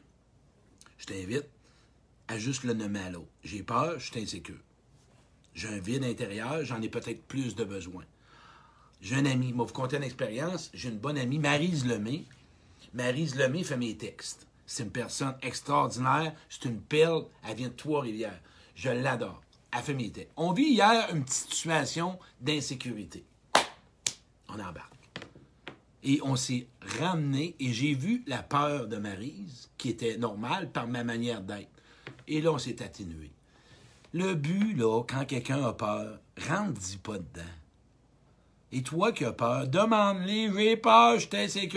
[0.98, 1.48] Je, t'invite
[2.28, 3.28] à juste le nommer à l'autre.
[3.42, 4.60] J'ai peur, je suis insécure.
[5.54, 8.04] J'ai un vide intérieur, j'en ai peut-être plus de besoin.
[9.02, 12.24] J'ai un ami, moi, vous comptez une expérience, j'ai une bonne amie, Marise Lemay.
[12.94, 14.46] Marise Lemay fait mes textes.
[14.66, 18.40] C'est une personne extraordinaire, c'est une perle, elle vient de Trois-Rivières.
[18.76, 19.42] Je l'adore.
[19.76, 20.32] Elle fait mes textes.
[20.36, 23.24] On vit hier une petite situation d'insécurité.
[24.48, 24.92] On embarque.
[26.04, 26.68] Et on s'est
[27.00, 31.68] ramené, et j'ai vu la peur de Marise, qui était normale par ma manière d'être.
[32.28, 33.32] Et là, on s'est atténué.
[34.12, 37.42] Le but, là, quand quelqu'un a peur, rentre-y pas dedans.
[38.70, 41.70] Et toi qui as peur, demande-les, j'ai peur, je suis.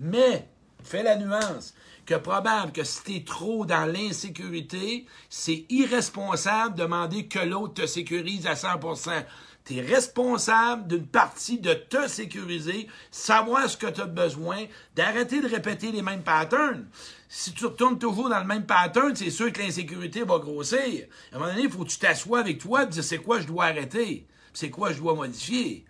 [0.00, 0.48] Mais,
[0.84, 1.74] fais la nuance,
[2.06, 7.86] que probable que si t'es trop dans l'insécurité, c'est irresponsable de demander que l'autre te
[7.86, 9.24] sécurise à 100%.
[9.64, 15.40] Tu es responsable d'une partie de te sécuriser, savoir ce que tu as besoin, d'arrêter
[15.40, 16.86] de répéter les mêmes patterns.
[17.28, 21.06] Si tu retournes toujours dans le même pattern, c'est sûr que l'insécurité va grossir.
[21.32, 23.40] À un moment donné, il faut que tu t'assoies avec toi et dire c'est quoi
[23.40, 25.84] je dois arrêter, c'est quoi je dois modifier?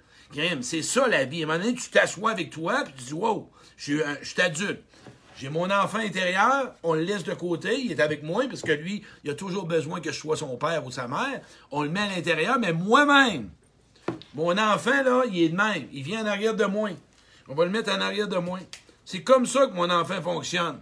[0.62, 1.42] C'est ça la vie.
[1.42, 4.82] À un moment donné, tu t'assois avec toi puis tu dis Wow, je suis adulte.
[5.36, 8.70] J'ai mon enfant intérieur, on le laisse de côté, il est avec moi parce que
[8.70, 11.40] lui, il a toujours besoin que je sois son père ou sa mère.
[11.72, 13.50] On le met à l'intérieur, mais moi-même,
[14.34, 15.88] mon enfant, là, il est de même.
[15.92, 16.90] Il vient en arrière de moi.
[17.48, 18.60] On va le mettre en arrière de moi.
[19.04, 20.80] C'est comme ça que mon enfant fonctionne.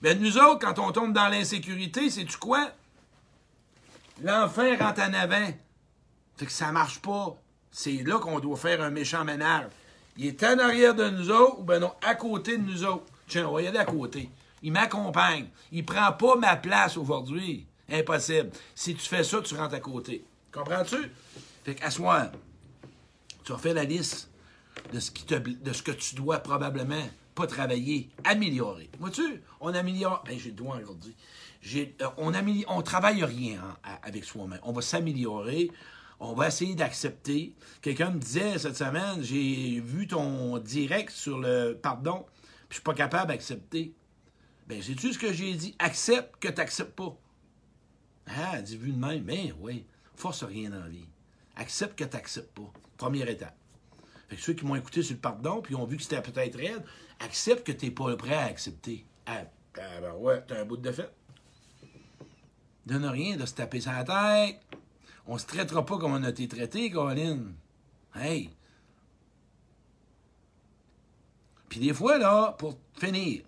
[0.00, 2.70] Mais nous autres, quand on tombe dans l'insécurité, sais-tu quoi?
[4.22, 5.48] L'enfant rentre en avant.
[6.36, 7.36] Fait que ça marche pas.
[7.70, 9.66] C'est là qu'on doit faire un méchant ménage.
[10.16, 13.04] Il est en arrière de nous autres, ou ben non, à côté de nous autres.
[13.26, 14.28] Tiens, on va y aller à côté.
[14.62, 15.48] Il m'accompagne.
[15.72, 17.66] Il prend pas ma place aujourd'hui.
[17.90, 18.50] Impossible.
[18.74, 20.24] Si tu fais ça, tu rentres à côté.
[20.52, 21.10] Comprends-tu?
[21.64, 22.30] Fait qu'à soir,
[23.44, 24.30] tu faire la liste
[24.92, 28.90] de ce, qui te, de ce que tu dois probablement pas travailler, améliorer.
[28.98, 29.42] Vois-tu?
[29.60, 30.22] On améliore.
[30.26, 31.14] Ben, j'ai le doigt aujourd'hui.
[31.74, 31.86] Euh,
[32.18, 34.60] on, améliore, on travaille rien hein, avec soi-même.
[34.62, 35.70] On va s'améliorer.
[36.24, 37.52] On va essayer d'accepter.
[37.80, 42.24] Quelqu'un me disait cette semaine, j'ai vu ton direct sur le pardon,
[42.68, 43.92] puis je suis pas capable d'accepter.
[44.68, 45.74] Ben, sais-tu ce que j'ai dit?
[45.80, 47.18] Accepte que tu n'acceptes pas.
[48.28, 49.24] Ah, dit vu de même.
[49.24, 51.08] Ben oui, force rien dans la vie.
[51.56, 52.72] Accepte que tu n'acceptes pas.
[52.96, 53.56] Première étape.
[54.28, 56.56] Fait que ceux qui m'ont écouté sur le pardon, puis ont vu que c'était peut-être
[56.56, 56.84] raide,
[57.18, 59.04] accepte que tu n'es pas prêt à accepter.
[59.26, 59.42] Ah,
[59.76, 61.12] ah, ben ouais, t'as un bout de fait.
[62.86, 64.60] Donne rien de se taper sur la tête.
[65.26, 67.38] On se traitera pas comme on a été traité, Colin.
[68.14, 68.50] Hey!
[71.68, 73.42] Puis des fois, là, pour finir,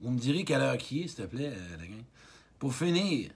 [0.00, 1.76] vous me direz quelle heure qui est, s'il te plaît, euh.
[2.58, 3.30] Pour finir,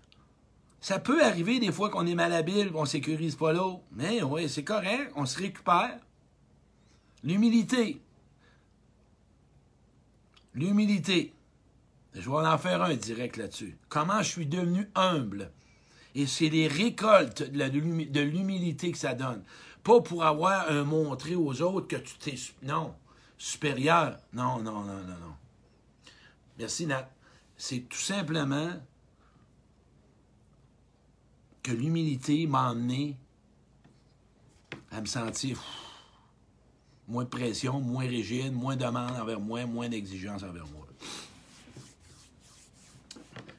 [0.81, 3.83] ça peut arriver des fois qu'on est malhabile, qu'on sécurise pas l'autre.
[3.93, 5.99] Mais oui, c'est correct, on se récupère.
[7.25, 8.01] L'humilité.
[10.55, 11.33] L'humilité.
[12.15, 13.77] Je vais en faire un direct là-dessus.
[13.89, 15.53] Comment je suis devenu humble?
[16.19, 19.45] Et c'est les récoltes de l'humilité que ça donne.
[19.85, 22.35] Pas pour avoir un montré aux autres que tu t'es...
[22.65, 22.93] Non.
[23.37, 24.19] Supérieur.
[24.33, 25.37] Non, non, non, non, non.
[26.59, 27.09] Merci, Nat.
[27.57, 28.73] C'est tout simplement
[31.63, 33.17] que l'humilité m'a amené
[34.91, 35.63] à me sentir
[37.07, 40.88] moins de pression, moins rigide, moins de demande envers moi, moins d'exigence envers moi.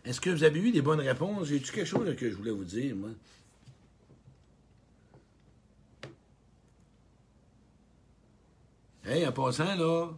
[0.05, 1.47] Est-ce que vous avez eu des bonnes réponses?
[1.47, 3.09] J'ai-tu quelque chose que je voulais vous dire, moi?
[9.05, 10.09] Hey, en passant, là,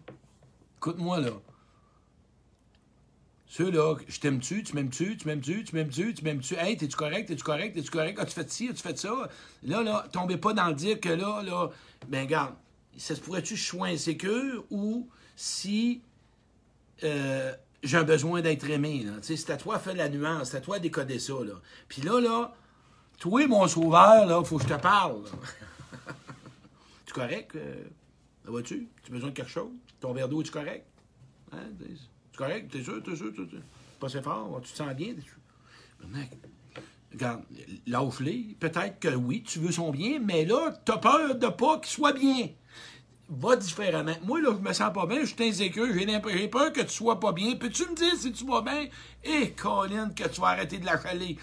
[0.78, 1.32] écoute-moi, là.
[3.48, 7.44] Ceux-là, je t'aime-tu, tu m'aimes-tu, tu m'aimes-tu, tu m'aimes-tu, tu m'aimes-tu, hey, t'es-tu correct, t'es-tu
[7.44, 9.30] correct, t'es-tu correct, as-tu fait ci, as-tu fait ça?
[9.63, 11.70] Là, là, tombez pas dans le dire que là, là,
[12.08, 12.56] ben, regarde,
[12.98, 16.02] ça se pourrait-tu que je insécure ou si
[17.04, 19.06] euh, j'ai besoin d'être aimé.
[19.24, 21.54] Tu c'est à toi de faire la nuance, c'est à toi de décoder ça, là.
[21.88, 22.56] Puis là, là,
[23.20, 25.24] toi, mon sauveur, là, faut que je te parle,
[27.06, 27.56] tu correct?
[27.56, 27.84] euh,
[28.46, 28.88] ça va-tu?
[29.04, 29.72] Tu as besoin de quelque chose?
[30.00, 30.86] Ton verre d'eau, es-tu correct?
[31.52, 31.70] Hein?
[32.32, 32.72] Tu correct?
[32.72, 33.02] T'es sûr?
[33.04, 33.32] T'es sûr?
[33.32, 33.62] T'es sûr?
[34.00, 34.60] Pas assez fort?
[34.63, 35.13] Tu te sens bien?
[36.08, 36.32] Mec,
[37.12, 37.44] regarde,
[37.86, 38.56] lâche-les.
[38.60, 42.13] Peut-être que oui, tu veux son bien, mais là, t'as peur de pas qu'il soit
[42.13, 42.50] bien.
[43.34, 44.15] Va différemment.
[44.24, 47.17] Moi, là, je me sens pas bien, je suis insécure, j'ai peur que tu sois
[47.17, 47.56] pas bien.
[47.56, 48.88] Peux-tu me dire si tu vas bien?
[49.24, 51.38] Et Colin, que tu vas arrêter de la chaler.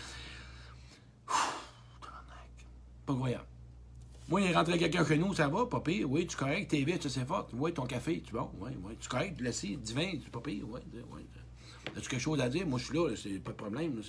[3.06, 3.46] Pas croyable.
[4.28, 6.10] Moi, il rentrait quelqu'un chez nous, ça va, pas pire.
[6.10, 7.48] Oui, tu es correct, t'es vite, tu sais fort.
[7.54, 8.94] Oui, ton café, tu bon, oui, oui.
[9.00, 11.22] Tu correct, l'acier, divin, tu pas pire, oui, oui.
[11.96, 12.66] As-tu quelque chose à dire?
[12.66, 14.02] Moi, je suis là, c'est pas de problème.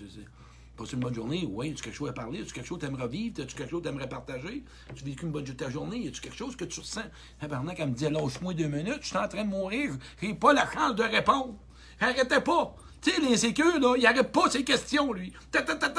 [0.85, 0.93] C'est, c'est...
[0.93, 1.47] Passe une bonne journée?
[1.49, 1.71] Oui.
[1.71, 2.41] As-tu quelque chose à parler?
[2.41, 3.41] As-tu quelque chose que tu aimerais vivre?
[3.41, 4.63] As-tu quelque chose que tu aimerais partager?
[4.89, 6.07] As-tu vécu une bonne ta journée?
[6.07, 7.01] As-tu quelque chose que tu ressens?
[7.39, 10.53] Tabarnak, elle me dit, lâche-moi deux minutes, je suis en train de mourir, j'ai pas
[10.53, 11.55] la chance de répondre.
[11.99, 12.75] Arrêtez pas!
[13.01, 15.33] Tu sais, l'insécure, là, il arrête pas ses questions, lui.
[15.51, 15.89] Ta, ta, ta,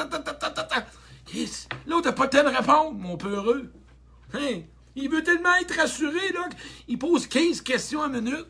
[2.11, 3.71] pas le de répondre, mon peu heureux.
[4.33, 4.61] Hein?
[4.95, 6.49] Il veut tellement être rassuré, là,
[6.85, 8.47] qu'il pose 15 questions à minute.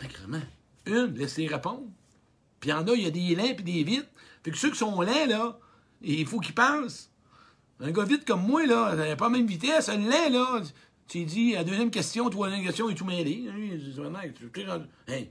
[0.00, 0.42] Sacrement.
[0.86, 1.86] Une, laissez répondre.
[2.60, 4.08] Puis il y en a, il y a des lents puis des vites.
[4.44, 5.58] Fait que ceux qui sont lents, là,
[6.02, 7.10] il faut qu'ils pensent.
[7.80, 9.88] Un gars vite comme moi, là, n'a pas la même vitesse.
[9.88, 10.60] Un lent, là,
[11.08, 13.48] tu dis, la deuxième question, troisième question, il est tout mêlé.
[15.08, 15.30] Hey,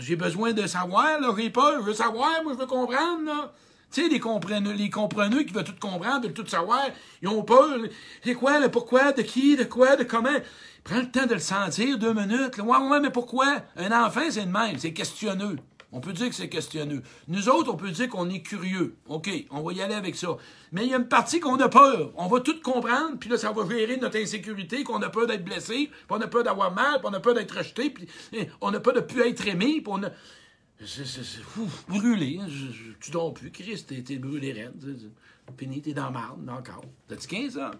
[0.00, 3.52] j'ai besoin de savoir, là, j'ai pas, je veux savoir, moi, je veux comprendre, là.
[3.92, 6.82] Tu sais, les compreneux, les compreneux qui veulent tout comprendre, veulent tout savoir,
[7.22, 7.78] ils ont peur.
[8.24, 10.30] C'est quoi, le pourquoi, de qui, de quoi, de comment?
[10.82, 12.58] Prends le temps de le sentir, deux minutes.
[12.58, 13.62] Ouais, ouais, mais pourquoi?
[13.76, 15.58] Un enfant, c'est le même, c'est questionneux.
[15.96, 17.04] On peut dire que c'est questionneux.
[17.28, 18.96] Nous autres, on peut dire qu'on est curieux.
[19.06, 20.36] OK, on va y aller avec ça.
[20.72, 22.10] Mais il y a une partie qu'on a peur.
[22.16, 25.44] On va tout comprendre, puis là, ça va gérer notre insécurité, qu'on a peur d'être
[25.44, 28.48] blessé, puis on a peur d'avoir mal, puis on a peur d'être rejeté, puis eh,
[28.60, 30.10] on a peur de plus être aimé, puis a...
[30.84, 31.06] C'est
[31.86, 32.40] brûlé.
[32.42, 32.48] Hein.
[33.00, 33.52] tu dors plus.
[33.52, 35.12] Christ, t'es, t'es brûlé raide.
[35.56, 36.86] Fini, t'es dans la marde, encore.
[37.06, 37.70] T'as-tu 15 ans?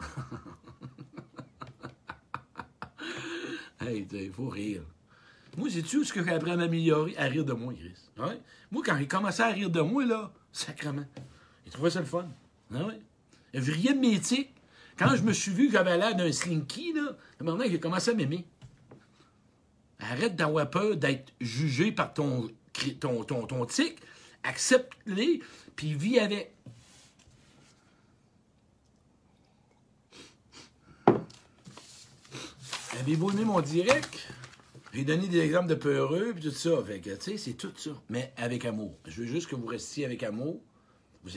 [3.82, 4.80] hey, il faut rire.
[5.56, 7.16] Moi, sais-tu ce que appris à m'améliorer?
[7.16, 7.94] À rire de moi, Chris.
[8.70, 11.04] Moi, quand il commençait à rire de moi, là, sacrement,
[11.66, 12.28] il trouvait ça le fun.
[12.74, 12.88] Ah?
[13.52, 14.52] Il de métier.
[14.96, 18.44] Quand je me suis vu j'avais l'air d'un slinky, là, maintenant, j'ai commencé à m'aimer.
[19.98, 22.50] Arrête d'avoir peur d'être jugé par ton,
[23.00, 23.98] ton, ton, ton tic.
[24.42, 25.42] Accepte-les,
[25.74, 26.54] puis vis avec.
[33.00, 34.28] Avez-vous aimé mon direct?
[34.92, 36.70] J'ai donné des exemples de peureux, puis tout ça.
[36.84, 37.90] Fait tu sais, c'est tout ça.
[38.08, 38.96] Mais avec amour.
[39.06, 40.60] Je veux juste que vous restiez avec amour.
[41.22, 41.30] Vous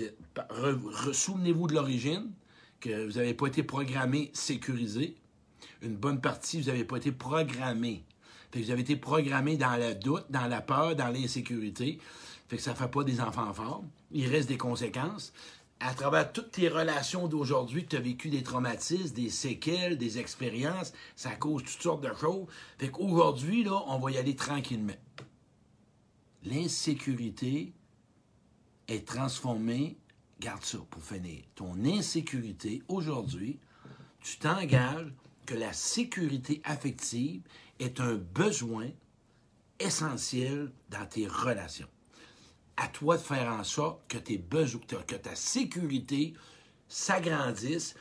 [1.14, 2.32] souvenez-vous de l'origine,
[2.80, 5.16] que vous n'avez pas été programmé sécurisé.
[5.82, 8.04] Une bonne partie, vous n'avez pas été programmé
[8.54, 11.98] fait que vous avez été programmé dans le doute, dans la peur, dans l'insécurité.
[12.48, 13.84] Fait que ça ne fait pas des enfants forts.
[14.12, 15.34] Il reste des conséquences.
[15.86, 20.94] À travers toutes tes relations d'aujourd'hui, tu as vécu des traumatismes, des séquelles, des expériences.
[21.18, 22.48] Ça cause toutes sortes de choses.
[22.78, 24.96] Fait qu'aujourd'hui, là, on va y aller tranquillement.
[26.46, 27.74] L'insécurité
[28.88, 29.98] est transformée.
[30.40, 31.44] Garde ça pour finir.
[31.54, 33.60] Ton insécurité, aujourd'hui,
[34.22, 35.14] tu t'engages
[35.46, 37.42] que la sécurité affective
[37.80, 38.88] est un besoin
[39.82, 41.90] essentiel dans tes relations.
[42.78, 46.34] À toi de faire en sorte que, tes besoins, que ta sécurité
[46.88, 47.96] s'agrandisse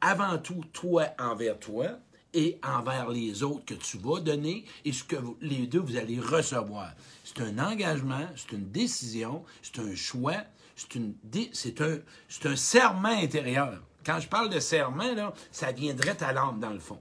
[0.00, 1.98] avant tout toi envers toi
[2.34, 6.20] et envers les autres que tu vas donner et ce que les deux vous allez
[6.20, 6.92] recevoir.
[7.24, 10.44] C'est un engagement, c'est une décision, c'est un choix,
[10.76, 13.82] c'est un, serment intérieur.
[14.04, 17.00] Quand je parle de serment, ça viendrait à l'âme dans le fond.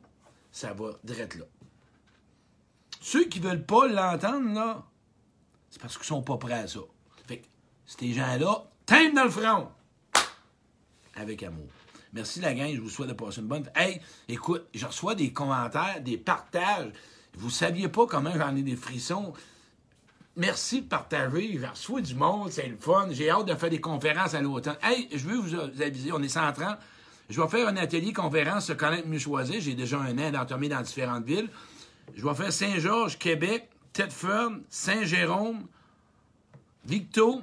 [0.51, 1.45] Ça va direct là.
[3.01, 4.89] Ceux qui ne veulent pas l'entendre,
[5.69, 6.79] c'est parce qu'ils sont pas prêts à ça.
[7.85, 9.69] Ces gens-là, t'aimes dans le front.
[11.15, 11.67] Avec amour.
[12.13, 13.69] Merci la gang, je vous souhaite de passer une bonne.
[13.75, 16.91] Hey, écoute, je reçois des commentaires, des partages.
[17.37, 19.33] Vous saviez pas comment j'en ai des frissons.
[20.37, 21.57] Merci de partager.
[21.57, 23.07] Je reçois du monde, c'est le fun.
[23.11, 24.77] J'ai hâte de faire des conférences à l'automne.
[24.81, 26.77] Hey, je veux vous aviser, on est 130.
[27.29, 29.59] Je vais faire un atelier conférence se connaître mieux choisir.
[29.59, 31.49] J'ai déjà un an d'entomé dans différentes villes.
[32.15, 35.65] Je vais faire Saint-Georges, Québec, Tedford, Saint-Jérôme,
[36.85, 37.41] Victo,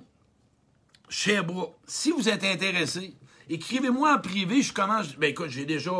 [1.12, 1.75] Sherbrooke.
[1.87, 3.14] Si vous êtes intéressé,
[3.48, 4.62] écrivez-moi en privé.
[4.62, 5.14] Je commence.
[5.16, 5.92] Ben écoute, j'ai déjà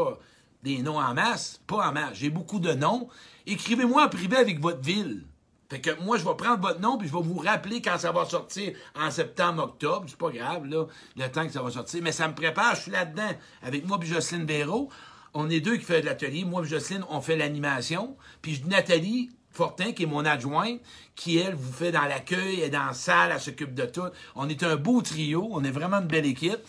[0.62, 1.61] des noms en masse.
[1.66, 2.14] Pas en masse.
[2.14, 3.09] J'ai beaucoup de noms.
[3.46, 5.25] Écrivez-moi en privé avec votre ville.
[5.68, 8.12] Fait que moi, je vais prendre votre nom puis je vais vous rappeler quand ça
[8.12, 10.07] va sortir en septembre, octobre.
[10.07, 12.03] C'est pas grave, là, le temps que ça va sortir.
[12.03, 13.31] Mais ça me prépare, je suis là-dedans
[13.62, 14.90] avec moi puis Jocelyne Véraud
[15.35, 16.44] on est deux qui fait de l'atelier.
[16.44, 18.16] Moi et Jocelyne, on fait l'animation.
[18.42, 20.80] Puis Nathalie Fortin, qui est mon adjointe,
[21.14, 24.09] qui, elle, vous fait dans l'accueil, et dans la salle, elle s'occupe de tout.
[24.34, 25.48] On est un beau trio.
[25.53, 26.61] On est vraiment une belle équipe.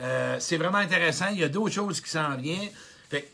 [0.00, 1.26] Euh, c'est vraiment intéressant.
[1.32, 2.70] Il y a d'autres choses qui s'en viennent.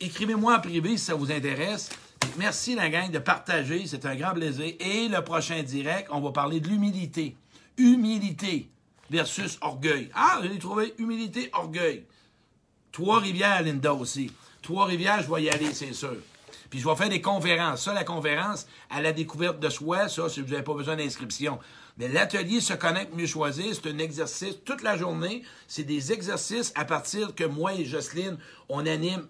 [0.01, 1.89] Écrivez-moi en privé si ça vous intéresse.
[2.37, 3.87] Merci, la gang, de partager.
[3.87, 4.75] C'est un grand plaisir.
[4.81, 7.37] Et le prochain direct, on va parler de l'humilité.
[7.77, 8.69] Humilité
[9.09, 10.11] versus orgueil.
[10.15, 12.05] Ah, j'ai trouvé humilité, orgueil.
[12.93, 14.31] Trois-Rivières, Linda aussi.
[14.63, 16.17] Trois-Rivières, je vais y aller, c'est sûr.
[16.71, 17.85] Puis je vais faire des conférences.
[17.85, 21.59] Ça, la conférence à la découverte de soi, ça, si vous n'avez pas besoin d'inscription.
[21.97, 25.43] Mais l'atelier Se connaître, mieux choisir, c'est un exercice toute la journée.
[25.67, 28.39] C'est des exercices à partir que moi et Jocelyne,
[28.69, 29.27] on anime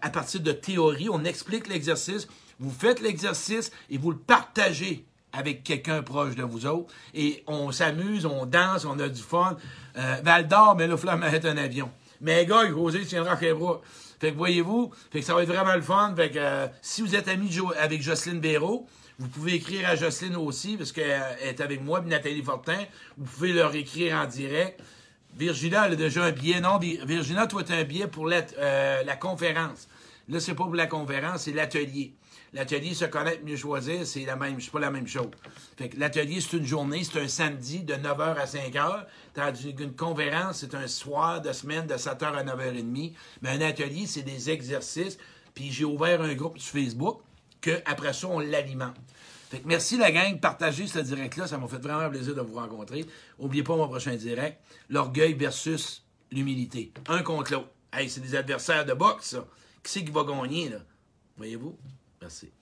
[0.00, 1.08] à partir de théorie.
[1.10, 2.28] On explique l'exercice.
[2.58, 6.92] Vous faites l'exercice et vous le partagez avec quelqu'un proche de vous autres.
[7.14, 9.56] Et on s'amuse, on danse, on a du fun.
[9.96, 11.90] Euh, Val d'Or, mais là, il va un avion.
[12.20, 13.80] Mais gars, José tiendra à bras.
[14.22, 16.14] Fait que voyez-vous, fait que ça va être vraiment le fun.
[16.14, 18.86] Fait que euh, si vous êtes ami avec Jocelyne Béraud,
[19.18, 22.78] vous pouvez écrire à Jocelyne aussi, parce qu'elle est avec moi, puis Nathalie Fortin.
[23.18, 24.80] Vous pouvez leur écrire en direct.
[25.36, 26.60] Virginia, elle a déjà un billet.
[26.60, 29.88] Non, Virginia, toi, tu as un billet pour la, euh, la conférence.
[30.28, 32.12] Là, c'est pas pour la conférence, c'est l'atelier.
[32.54, 35.30] L'atelier se connaître, mieux choisir, c'est la pas la même chose.
[35.96, 39.06] L'atelier, c'est une journée, c'est un samedi de 9h à 5h.
[39.32, 43.14] Tandis qu'une conférence, c'est un soir de semaine de 7h à 9h30.
[43.40, 45.16] Mais un atelier, c'est des exercices.
[45.54, 47.22] Puis j'ai ouvert un groupe sur Facebook
[47.62, 48.96] que après ça, on l'alimente.
[49.50, 52.54] Fait que merci la gang, partagez ce direct-là, ça m'a fait vraiment plaisir de vous
[52.54, 53.04] rencontrer.
[53.38, 56.92] N'oubliez pas mon prochain direct, l'orgueil versus l'humilité.
[57.06, 57.68] Un contre l'autre.
[57.92, 59.46] Hey, c'est des adversaires de boxe, ça.
[59.82, 60.78] Qui c'est qui va gagner, là?
[61.36, 61.76] Voyez-vous?
[62.22, 62.52] Merci.